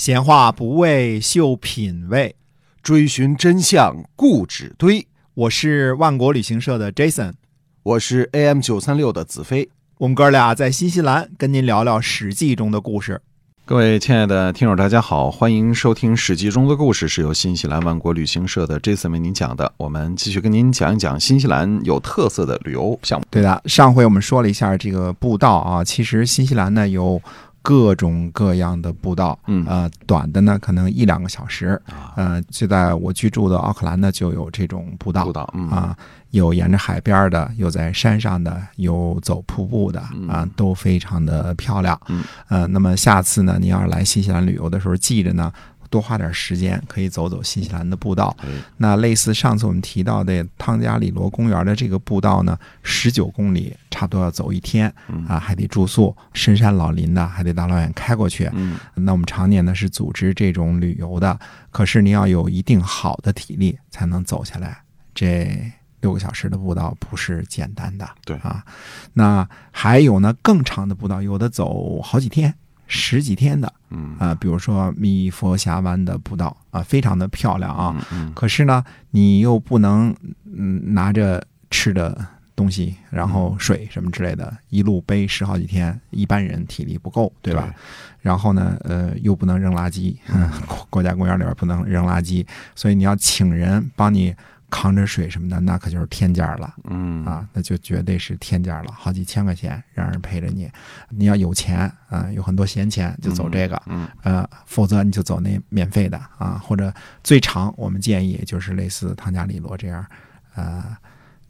[0.00, 2.34] 闲话不为秀品味，
[2.82, 5.06] 追寻真相固执堆。
[5.34, 7.34] 我是万国旅行社的 Jason，
[7.82, 9.68] 我是 AM 九三六的子飞。
[9.98, 13.20] 我们哥俩在新西兰跟您聊聊《史记》中的故事。
[13.66, 19.70] 各位亲爱的听友，大家好，欢迎收听《史记》中的故事，是由新西兰万国旅行社的 Jason 为您讲的。
[19.76, 23.26] 我们继续跟您讲一讲新西兰有特色的旅游项目。
[23.30, 27.20] 对的，上回我们说了一下这个步道啊，其实新西兰呢有
[27.62, 35.96] 各种各样的步道，嗯呃，短的呢可能一两个小时，啊，呃，就在我居住的奥克兰呢就有这种步道步道，嗯啊，
[36.30, 42.00] 有沿着海边的，有在山上的，有走瀑布的啊，都非常的漂亮。
[42.08, 45.52] 嗯，呃，那么下次呢，你要是来新西兰旅游的时候，记着呢。
[45.90, 48.34] 多花点时间，可以走走新西兰的步道。
[48.78, 58.48] 那类似上次我们提到的汤加里罗公园的这个步道呢，十九公里，差不多要走一天嗯啊，还得住宿，深山老林的，还得大老远开过去。
[58.54, 61.38] 嗯那我们常年呢是组织这种旅游的，
[61.70, 64.80] 可是你要有一定好的体力才能走下来。
[65.12, 65.60] 这
[66.00, 68.64] 六个小时的步道不是简单的，对啊。
[69.12, 72.54] 那还有呢更长的步道，有的走好几天、
[72.92, 77.96] 十几天的嗯啊，比如说密佛峡湾的步道啊，非常的漂亮啊。
[78.12, 87.62] 嗯可是呢，你又不能嗯拿着吃的东西，然后水什么之类的，一路背十好几天，一般人体力不够，对吧？
[87.68, 87.74] 对
[88.22, 94.34] 然后呢，呃，又不能扔垃圾， 嗯，国国家公园里边不能扔垃圾，所以你要请人帮你
[94.70, 96.74] 扛着水什么的，那可就是天价了。
[96.84, 100.70] 嗯啊，那就绝对是天价了，好几千块钱让人陪着你。
[101.08, 110.06] 你要有钱啊，有很多闲钱就走这个，嗯呃，否则你就走那免费的啊，或者最长我们建议就是类似汤加里罗这样，
[110.54, 110.96] 呃，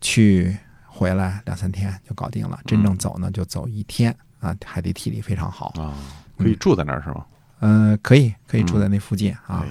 [0.00, 2.58] 去回来两三天就搞定了。
[2.66, 5.72] 真正走呢，就走一天啊，还得体力非常好。
[5.78, 5.94] 啊，
[6.38, 7.24] 可以住在那儿是吗？
[7.60, 9.64] 呃，可以可以住在那附近啊。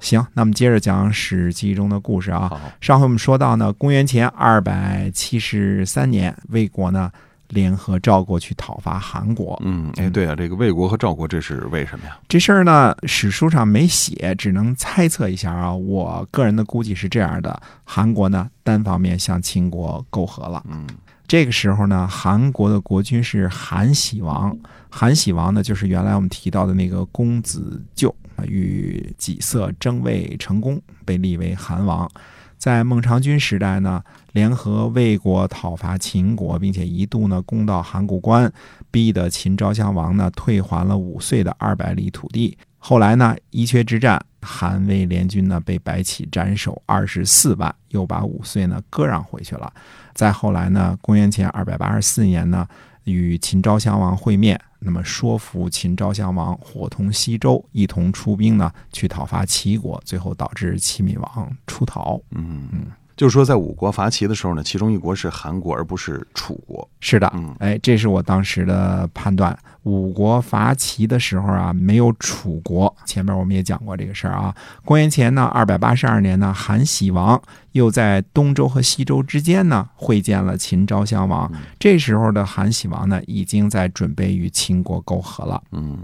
[0.00, 2.48] 对行，那么接着讲《史记》中的故事啊。
[2.48, 7.10] 好，上回我们说到呢，公元前二百七十三年，魏国呢
[7.48, 9.60] 联合赵国去讨伐韩国。
[9.64, 12.18] 嗯，哎，对啊，这个魏国和赵国这是为什么呀？
[12.28, 15.72] 这事儿呢，史书上没写，只能猜测一下啊。
[15.74, 20.64] 我个人的估计是这样的：韩国呢单方面向秦国媾和了。
[20.70, 20.86] 嗯
[21.28, 24.56] 这个时候呢，韩国的国君是韩喜王。
[24.88, 28.12] 韩喜王呢，就是原来我们提到的那个公子纠，
[28.46, 32.10] 与己色争位成功，被立为韩王。
[32.58, 34.02] 在孟尝君时代呢，
[34.32, 38.52] 联合魏国讨伐秦国，并且一度呢攻到函谷关，
[38.90, 42.58] 逼得秦昭襄王呢退还了五岁的二百里土地。
[42.76, 49.72] 后来呢，伊阙之战，韩魏联军呢被白起斩首二十四万，又把五岁呢割让回去了。
[50.14, 52.68] 再后来呢，公元前二百八十四年呢，
[53.04, 62.20] 与秦昭襄王会面，那么说服秦昭襄王伙同西周，一同出兵呢去讨伐齐国，最后导致齐闵王出逃。
[62.30, 62.86] 嗯嗯，
[63.20, 66.88] 就是说在五国伐齐的时候呢，其中一国是韩国，而不是楚国。
[67.00, 69.54] 是的，嗯哎，这是我当时的判断。
[69.82, 72.96] 五国伐齐的时候啊，没有楚国。
[73.04, 74.54] 前面我们也讲过这个事儿啊。
[74.86, 77.38] 公元前呢，二百八十二年呢，韩喜王
[77.72, 81.50] 又在东周和西周之间呢会见了秦昭襄王。
[81.78, 85.62] 这时候的韩喜王呢，已经在准备与秦国媾和了。
[85.72, 85.98] 嗯，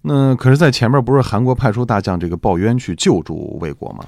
[0.00, 4.06] 那可是，在前面不是韩国派出大将这个鲍渊去救助魏国吗？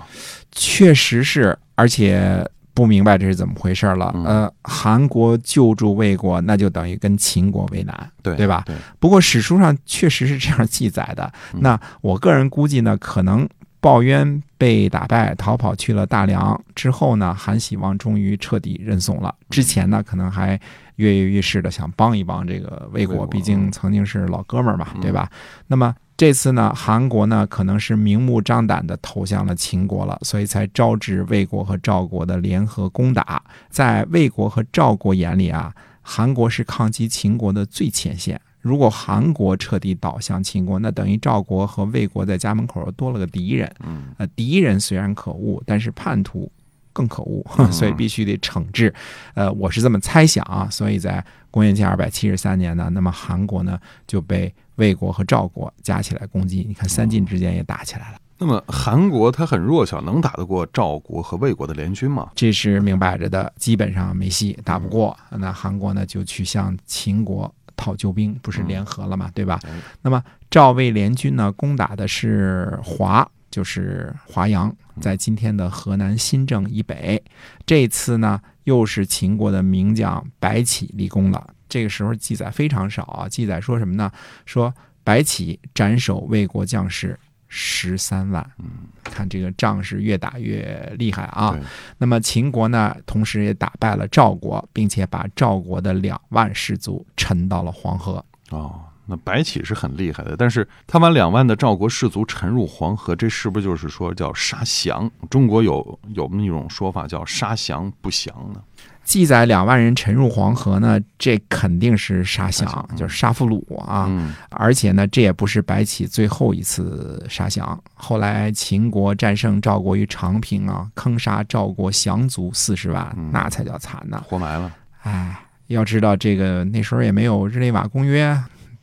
[0.52, 2.44] 确实是，而且
[2.74, 4.10] 不明白这是怎么回事了。
[4.14, 8.10] 嗯呃，韩国救助魏国，那就等于跟秦国为难。
[8.22, 11.32] 对对吧对，不过史书上确实是这样记载的。
[11.54, 13.48] 嗯那我个人估计呢，可能
[13.80, 19.34] 鲍渊被打败，逃跑去了大梁之后呢，韩喜王终于彻底认怂了。
[19.48, 20.60] 之前呢，可能还
[20.96, 25.30] 跃跃欲试的想帮一帮这个魏国，毕竟曾经是老哥们儿嘛，嗯对吧？
[25.66, 25.94] 那么。
[26.16, 33.42] 这次呢，韩国呢可能是明目张胆的投向了秦国了，所以才招致魏国和赵国的联合攻打。
[33.68, 38.40] 在魏国和赵国眼里啊，韩国是抗击秦国的最前线。
[38.62, 43.70] 如果韩国彻底倒向秦国，那等于赵国和魏国在家门口又多了个敌人。
[43.84, 46.50] 嗯呃，敌人虽然可恶，但是叛徒
[46.96, 48.92] 更可恶， 所以必须得惩治。
[49.34, 50.66] 呃，我是这么猜想啊。
[50.70, 56.64] 所以在公元前二百七十三年呢，那么韩国呢就被魏国和赵国加起来攻击。
[56.66, 58.18] 你看三晋之间也打起来了。
[58.38, 62.30] 那么韩国它很弱小，能打得过赵国和魏国的联军吗？
[62.34, 65.14] 这是明摆着的，基本上没戏，打不过。
[65.30, 69.80] 那韩国呢就去向秦国讨救兵，不是联合了嘛，对吧嗯？
[70.02, 74.70] 那么赵魏联军呢攻打的是华，就是华阳，
[75.00, 77.24] 在今天的河南新郑以北。
[77.64, 81.54] 这次呢又是秦国的名将白起立功了。
[81.66, 84.12] 这个时候记载非常少啊，记载说什么呢？
[84.44, 87.18] 说白起斩首魏国将士
[87.48, 88.46] 十三万。
[88.58, 88.66] 嗯，
[89.02, 91.58] 看这个仗是越打越厉害啊。
[91.96, 98.22] 那么秦国呢，同时也打败了赵国，并且把赵国的两万士卒沉到了黄河。
[98.50, 105.10] 哦，那白起是很厉害的，但是他把两万的赵国士卒沉入黄河，这是不是就是说叫杀降？
[105.30, 108.60] 中国有有那种说法叫杀降不降呢？
[109.04, 114.06] 记载两万人沉入黄河呢，这肯定是杀降就是杀俘虏啊。
[114.08, 117.80] 嗯而且呢，这也不是白起最后一次杀降。
[117.94, 124.20] 后来秦国战胜赵国于长平啊，坑杀赵国降卒四十万嗯，那才叫惨呢。
[124.26, 124.74] 活埋了。
[125.04, 128.36] 哎，要知道这个那时候也没有日内瓦公约，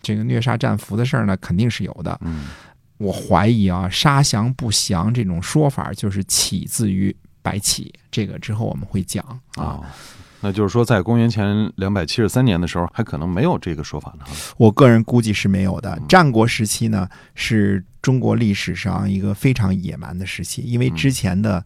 [0.04, 2.20] 这个虐杀战俘的事儿呢，肯定是有的。
[2.24, 2.46] 嗯
[3.00, 9.64] 我怀疑啊，杀降不降这种说法就是起自于白起，这个之后我们会讲啊。
[9.64, 9.84] 哦，
[10.40, 14.24] 那就是说，在公元前两百七十三年的时候，还可能没有这个说法呢。
[14.58, 16.08] 我个人估计是没有的嗯。
[16.08, 21.66] 战国时期呢，是中国历史上一个非常野蛮的时期，因为嗯之前的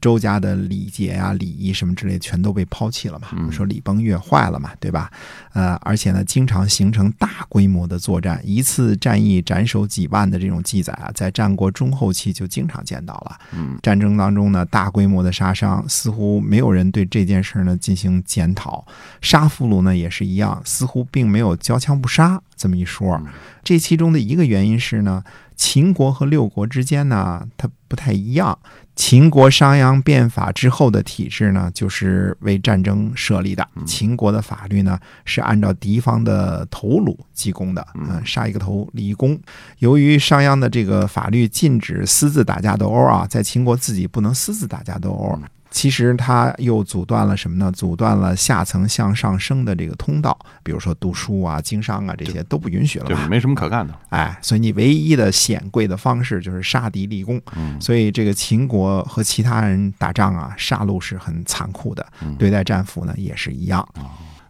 [0.00, 5.10] 周家的礼节啊、礼仪什么之类的全都被抛弃了嘛，嗯说礼崩乐坏了嘛，对吧？
[5.52, 13.36] 呃，而且呢，经常形成大规模的作战，一次战役斩首几万的这种记载啊，在战国中后期就经常见到了。
[13.52, 18.86] 嗯战争当中呢，大规模的杀伤，似乎没有人对这件事呢进行检讨。
[19.20, 23.26] 杀俘虏呢也是一样，似乎并没有交枪不杀这么一说嗯。
[23.64, 25.22] 这其中的一个原因是呢，
[25.58, 28.58] 秦国和六国之间呢，它不太一样。
[28.94, 33.66] 秦国商鞅变法之后的体制呢，就是为战争设立的。
[33.84, 39.38] 秦国的法律呢，是按照敌方的头颅计功的，嗯，杀一个头立一功。
[39.78, 45.38] 由于商鞅的这个法律禁止私自打架斗殴啊，在秦国自己不能私自打架斗殴。
[45.70, 47.70] 其实他又阻断了什么呢？
[47.72, 53.10] 阻断了下层向上升的这个通道，比如说读书啊、经商啊这些都不允许了吧？
[53.10, 53.94] 就没什么可干的。
[54.08, 57.40] 哎，所以你唯一的显贵的方式就是杀敌立功。
[57.56, 63.86] 嗯所以这个秦国和其他人打仗啊，杀戮是很残酷的，嗯对待战俘呢也是一样。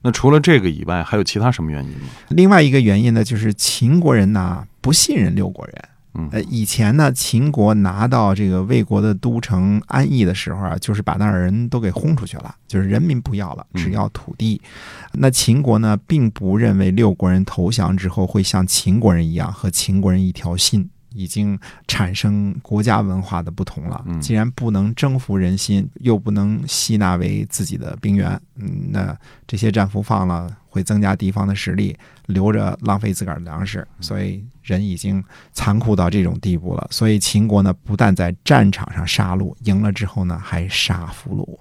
[0.00, 2.06] 那除了这个以外，还有其他什么原因吗？
[2.28, 5.74] 另外一个原因呢，就是秦国人呢不信任六国人。
[6.48, 14.60] 以前呢，秦国拿到这个魏国的都城安邑的时候啊，就是把那儿人都给轰出去了，就是人民不要了，只要土地。
[15.12, 20.88] 那秦国呢，并不认为六国人投降之后会像秦国人一样和秦国人一条心。
[21.14, 24.20] 已经产生国家文化的不同了嗯。
[24.20, 29.16] 既然不能征服人心，又不能吸纳为自己的兵员，嗯，那
[29.46, 31.96] 这些战俘放了会增加敌方的实力，
[32.26, 35.22] 留着浪费自个儿的粮食，所以人已经
[35.52, 36.86] 残酷到这种地步了。
[36.90, 41.58] 所以秦国呢，不但在战场上杀戮，赢了之后呢，还杀俘虏。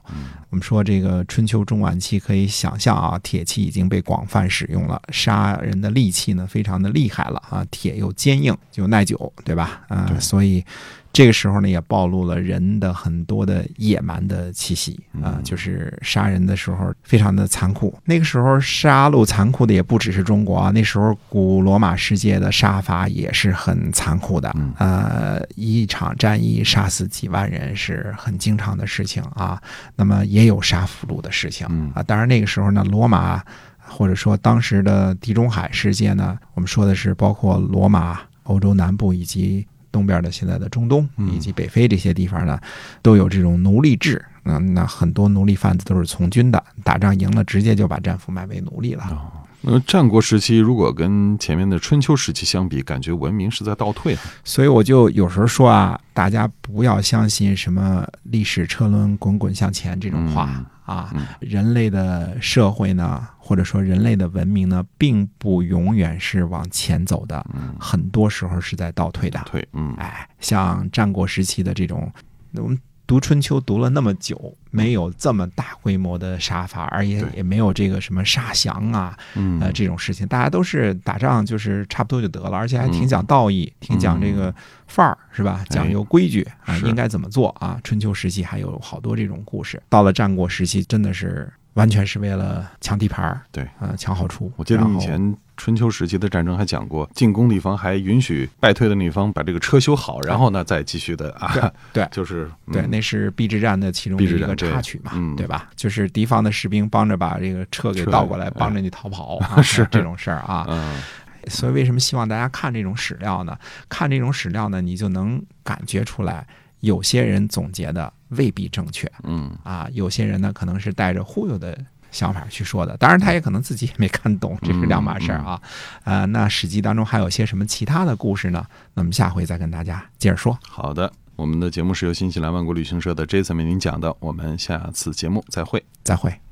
[0.51, 9.81] 我们说这个春秋中晚期可以想象啊，铁器已经被广泛使用了，杀人的利器呢非常的厉害了啊，铁又坚硬又耐久，对吧？
[9.87, 10.63] 啊、对所以
[11.13, 17.97] 这个时候呢，也暴露了人的很多的野蛮的气息啊、嗯就是杀人的时候非常的残酷。
[18.05, 24.51] 那个时候杀戮残酷的也不只是中国啊，那时候古罗马世界的杀伐也是很残酷的。
[24.55, 29.61] 嗯呃，一场战役杀死几万人是很经常的事情啊。
[29.95, 32.03] 那么也有杀俘虏的事情嗯啊。
[32.03, 33.43] 当然那个时候呢，罗马
[33.79, 42.59] 或者说当时的地中海世界呢，我们说的是包括罗马、欧洲南部以及东边的现在的中东嗯以及北非这些地方呢，
[43.01, 44.23] 都有这种奴隶制。
[44.49, 49.03] 嗯，那很多奴隶贩子都是从军的，打仗赢了直接就把战俘卖为奴隶了。
[49.11, 54.21] 哦，那战国时期如果跟前面的春秋时期相比，感觉文明是在倒退啊。
[54.45, 61.11] 所以我就有时候说啊，大家不要相信什么历史车轮滚滚向前这种话、嗯啊。
[61.13, 69.39] 嗯人类的社会呢，或者说人类的文明呢，并不永远是往前走的，嗯，很多时候是在倒退的。
[69.51, 72.11] 对，嗯哎，像战国时期的这种，
[72.53, 72.77] 我们
[73.07, 79.59] 读春秋读了那么久，没有这么大规模的杀伐，而且也没有这个什么杀降啊，嗯。
[79.61, 83.07] 呃，这种事情，大家都是打仗就是差不多就得了，而且还挺嗯。
[83.07, 84.53] 讲道义，挺讲这个
[84.87, 85.63] 范儿，是吧？
[85.69, 87.79] 讲究规矩啊，应该怎么做啊？
[87.81, 93.63] 春秋时期还有好多这种故事，到了战国时期，真的是完全是为了抢地盘儿，对。
[93.79, 94.51] 啊、抢好处。
[94.57, 102.89] 我记得以前春秋时期的战争还讲过，进攻的一方还允许败退的那一方把这个车修好，然后呢再继续的啊，对 就是对，嗯。
[102.89, 105.35] 那是避之战的其中的一个插曲嘛，嗯。
[105.35, 105.69] 对吧？
[105.75, 108.51] 就是敌方的士兵帮着把这个车给倒过来，哎。
[108.55, 109.85] 帮着你逃跑啊， 是。
[109.91, 110.65] 这种事儿啊。
[110.69, 111.01] 嗯。
[111.47, 113.57] 所以为什么希望大家看这种史料呢？
[113.89, 116.45] 看这种史料呢，你就能感觉出来，
[116.81, 119.11] 有些人总结的未必正确。
[119.23, 119.49] 嗯。
[119.63, 121.77] 啊，有些人呢可能是带着忽悠的
[122.17, 122.97] 想法去说的。
[122.97, 125.61] 当然，他也可能自己也没看懂，这是两码事儿啊。
[126.03, 128.65] 呃，那《史记》当中还有些什么其他的故事呢？
[128.95, 130.57] 那么下回再跟大家接着说。
[130.67, 135.85] 好的，我们的节目是由新西兰万国旅行社的 Jason 为您讲的，我们下次节目再会。
[136.03, 136.46] 再会。